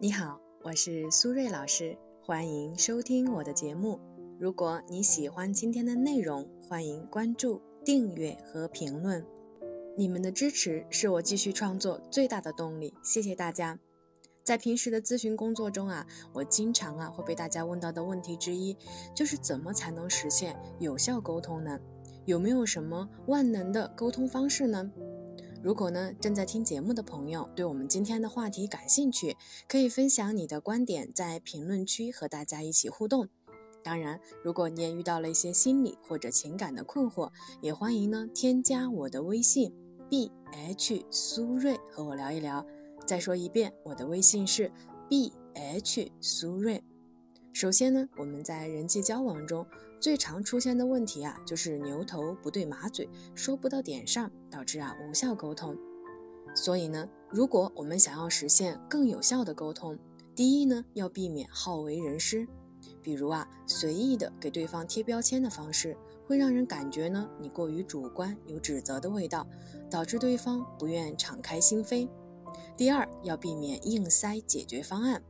[0.00, 3.98] 你好，我是苏瑞老师，欢迎收听我的节目。
[4.38, 9.26] 如果你喜欢今天的内容，欢迎关注、订阅和评论。
[9.96, 13.76] 你们的支持是我继续创作最大的动力，谢谢大家。
[14.44, 18.76] 在平时的咨询工作中啊，我经常啊会被大家问到的问题之一，
[19.12, 21.76] 就是怎么才能实现有效沟通呢？
[22.24, 24.92] 有没有什么万能的沟通方式呢？
[25.60, 29.36] 如果呢正在听节目的朋友对我们今天的话题感兴趣，
[29.68, 33.28] 可以分享你的观点，在评论区和大家一起互动。
[33.82, 37.30] 当然，如果你也遇到了一些心理或者情感的困惑，
[37.60, 39.74] 也欢迎呢添加我的微信
[40.08, 42.64] b h 苏瑞和我聊一聊。
[43.06, 44.70] 再说一遍，我的微信是
[45.08, 46.82] b h 苏瑞。
[47.52, 49.66] 首先呢，我们在人际交往中
[49.98, 55.76] 最常出现的问题啊，就是牛头不对马嘴，说不到点上，导致啊无效沟通。
[56.54, 59.98] 所以呢，如果我们想要实现更有效的沟通，
[60.36, 62.46] 第一呢，要避免好为人师。
[63.02, 65.96] 比如啊，随意的给对方贴标签的方式，
[66.26, 69.46] 会让人感觉呢你过于主观，有指责的味道，
[69.90, 72.08] 导致对方不愿敞开心扉。
[72.76, 75.22] 第二，要避免硬塞解决方案。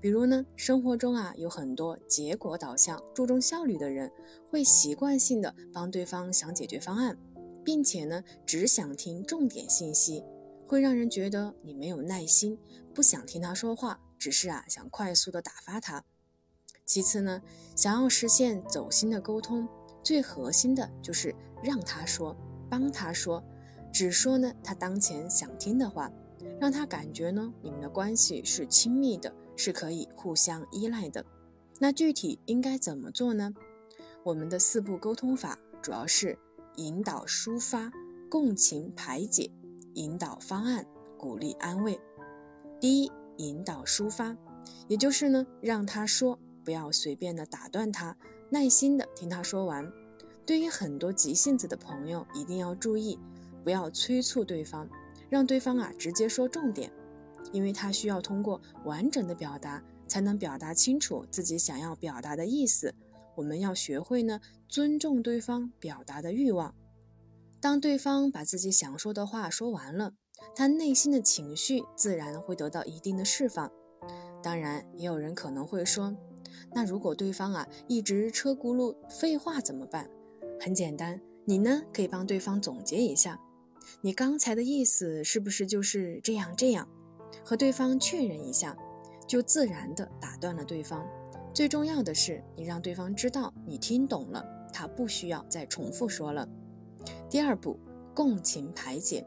[0.00, 4.10] 比如呢，生活中啊有很多结果导向、注重效率的人，
[4.48, 7.18] 会习惯性的帮对方想解决方案，
[7.62, 10.24] 并且呢只想听重点信息，
[10.66, 12.58] 会让人觉得你没有耐心，
[12.94, 16.02] 不想听他说话，只是啊想快速的打发他。
[16.86, 17.42] 其次呢，
[17.76, 19.68] 想要实现走心的沟通，
[20.02, 22.34] 最核心的就是让他说，
[22.70, 23.44] 帮他说，
[23.92, 26.10] 只说呢他当前想听的话。
[26.58, 31.22] 让他感觉呢，你们的关系是亲密的，是可以互相依赖的。
[31.78, 33.52] 那具体应该怎么做呢？
[34.22, 36.38] 我们的四步沟通法主要是
[36.76, 37.92] 引导抒发、
[38.30, 39.50] 共情排解、
[39.96, 40.86] 引导方案、
[41.18, 42.00] 鼓励安慰。
[42.80, 44.34] 第一，引导抒发，
[44.88, 48.16] 也就是呢，让他说，不要随便的打断他，
[48.48, 49.92] 耐心的听他说完。
[50.46, 53.18] 对于很多急性子的朋友，一定要注意，
[53.62, 54.88] 不要催促对方。
[55.28, 56.90] 让对方啊直接说重点，
[57.52, 62.94] 因为他需要通过完整的表达才能表达清楚自己想要表达的意思。
[63.36, 66.74] 我们要学会呢尊重对方表达的欲望。
[67.60, 70.14] 当对方把自己想说的话说完了，
[70.54, 73.70] 他内心的情绪自然会得到一定的释放。
[74.42, 76.16] 当然，也有人可能会说，
[76.74, 80.08] 那如果对方啊一直车轱辘废话怎么办？
[80.58, 83.38] 很简单，你呢可以帮对方总结一下。
[84.02, 86.88] 你刚才的意思是不是就是这样这样？
[87.44, 88.76] 和对方确认一下，
[89.26, 91.06] 就自然的打断了对方。
[91.52, 96.48] 最重要的是，你让对方知道你听懂了，他不需要再重复说了。
[97.28, 97.78] 第二步，
[98.14, 99.26] 共情排解，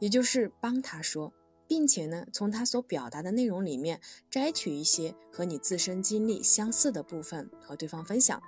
[0.00, 1.32] 也就是帮他说，
[1.66, 8.42] 并且呢，从他所表达的内容里面摘取一些和你自身经历相似的部分和对方分享，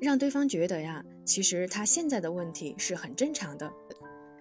[0.00, 3.72] 让对方觉得呀，其实他现在的问题是很正常的。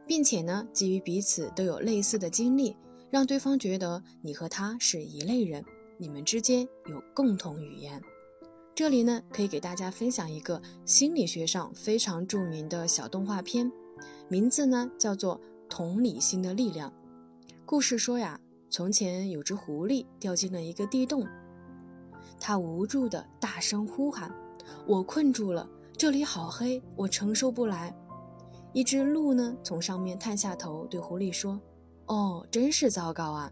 [0.08, 2.76] 并且呢，基于彼此都有类似的经历，
[3.12, 5.64] 让对方觉得你和他是一类人，
[5.98, 8.02] 你们之间有共同语言。
[8.74, 13.70] 这里呢，可以给大家分享一个心理学上非常著名的小动画片，
[14.30, 15.36] 名字呢叫做
[15.70, 16.90] 《同理心的力量》。
[17.66, 18.40] 故事说呀，
[18.70, 21.28] 从前有只狐狸掉进了一个地洞，
[22.40, 24.34] 它无助的大声呼喊
[24.88, 27.94] ：“我困住了，这里好黑，我承受不来。”
[28.72, 31.60] 一只鹿呢，从上面探下头，对狐狸说
[32.12, 33.50] ：“哦，真是糟糕啊！”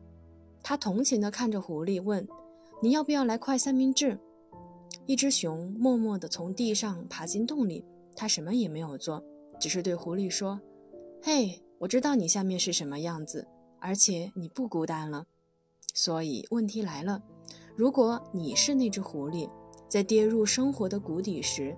[0.61, 2.27] 他同情地看着狐狸，问
[2.83, 4.19] ：“你要不要来块三明治？”
[5.07, 9.23] 一只熊默默地从地上爬进洞里，它什么也没有做，
[9.59, 10.59] 只是对狐狸说
[11.23, 13.47] ：“嘿，我知道你下面是什么样子，
[13.79, 15.25] 而且你不孤单了。
[15.93, 17.23] 所以问题来了，
[17.77, 19.49] 如果你是那只狐狸，
[19.87, 21.73] 在跌入生活的谷底时，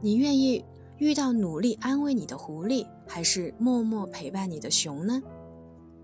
[0.00, 0.64] 你愿意？”
[1.00, 5.22] 遇到努力安慰你的狐狸，还是默默陪伴你的熊呢？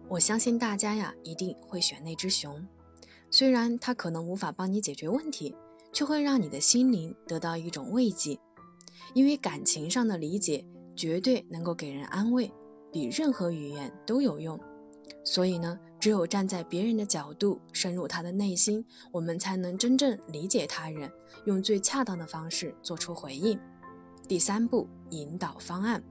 [0.08, 2.64] 我相信大家呀，一定会选那只熊。
[3.28, 5.54] 虽然它可能无法帮你解决问题，
[5.92, 8.38] 却会让你的心灵得到一种慰藉。
[9.14, 10.64] 因为感情上的理解
[10.94, 12.52] 绝对能够给人安慰，
[12.92, 14.58] 比任何语言都有用。
[15.24, 21.10] 所以呢，只有站在别人的角度，深入他的内心，我们才能真正理解他人，
[21.46, 23.58] 用最恰当的方式做出回应。
[24.28, 26.02] 第三步，引导方案。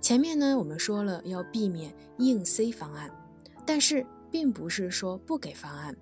[0.00, 3.10] 前面呢，我们说了要避免硬塞方案，
[3.66, 5.96] 但是并不是说不给方案，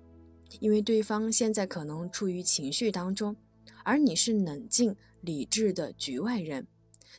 [0.59, 3.35] 因为对方现在可能处于情绪当中，
[3.83, 6.67] 而你是冷静理智的局外人，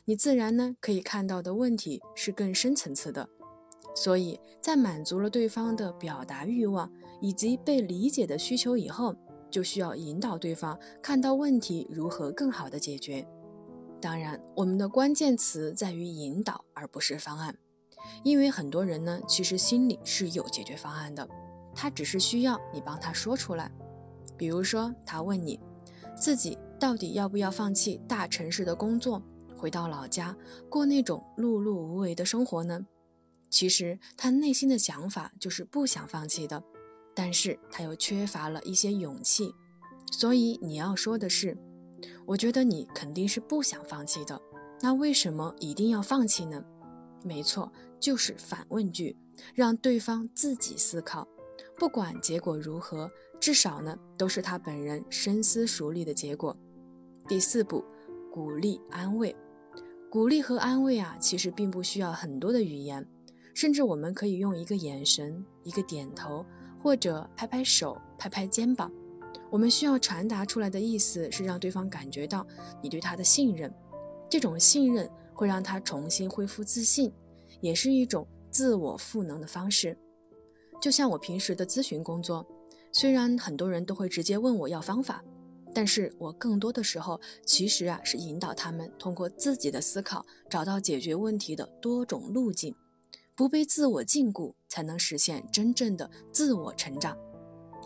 [0.05, 3.29] 你自然呢可以看到的问题是更深层次的。
[3.95, 6.91] 所以在满足了对方的表达欲望
[7.21, 9.15] 以及被理解的需求以后，
[9.49, 13.25] 就需要引导对方看到问题如何更好的解决。
[14.01, 17.57] 当然，我们的关键词在于引导，而不是方案。
[18.23, 21.27] 因为很多人呢，其实心里是有解决方案的，
[21.73, 23.71] 他只是需要你帮他说出来。
[24.37, 25.59] 比如说，他问你，
[26.17, 29.21] 自己到底要不要放弃大城市的工作，
[29.57, 30.35] 回到老家
[30.69, 32.85] 过那种碌碌无为的生活呢？
[33.49, 36.61] 其实他内心的想法就是不想放弃的，
[37.13, 39.53] 但是他又缺乏了一些勇气。
[40.11, 41.57] 所以你要说的是，
[42.25, 44.39] 我觉得你肯定是不想放弃的，
[44.81, 46.61] 那为什么一定要放弃呢？
[47.23, 47.71] 没错。
[48.05, 49.17] 就是反问句，
[49.55, 51.27] 让对方自己思考，
[51.75, 53.09] 不管结果如何，
[53.39, 56.55] 至少呢都是他本人深思熟虑的结果。
[57.27, 57.83] 第四步，
[58.31, 59.35] 鼓励安慰，
[60.07, 63.03] 鼓励和安慰啊，其实并不需要很多的语言，
[63.55, 66.45] 甚至我们可以用一个眼神、一个点头，
[66.79, 68.91] 或者拍拍手、拍拍肩膀。
[69.49, 72.45] 我们需要传达出来的意思是让对方感觉到
[72.83, 73.73] 你对他的信任，
[74.29, 77.11] 这种信任会让他重新恢复自信。
[77.65, 79.97] 也是一种自我赋能的方式，
[80.79, 82.45] 就像我平时的咨询工作，
[82.91, 85.23] 虽然很多人都会直接问我要方法，
[85.73, 92.75] 但是我更多的时候其实啊是引导他们通过自己的思考找到解决问题的多种路径，
[93.35, 97.17] 不被自我禁锢，才能实现真正的自我成长。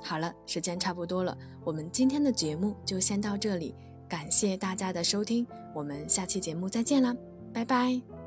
[0.03, 3.73] 好了，时间差不多了，我们今天的节目就先到这里，
[4.09, 7.15] 感谢大家的收听，我们下期节目再见啦，
[7.53, 8.18] 拜拜。